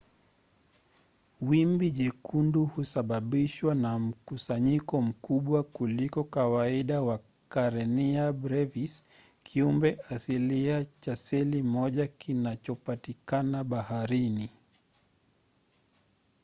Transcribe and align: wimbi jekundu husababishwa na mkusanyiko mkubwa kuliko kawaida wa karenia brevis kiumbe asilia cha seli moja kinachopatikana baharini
wimbi 1.41 1.91
jekundu 1.91 2.65
husababishwa 2.65 3.75
na 3.75 3.99
mkusanyiko 3.99 5.01
mkubwa 5.01 5.63
kuliko 5.63 6.23
kawaida 6.23 7.01
wa 7.01 7.19
karenia 7.49 8.33
brevis 8.33 9.03
kiumbe 9.43 9.97
asilia 10.09 10.85
cha 10.99 11.15
seli 11.15 11.63
moja 11.63 12.07
kinachopatikana 12.07 13.63
baharini 13.63 14.49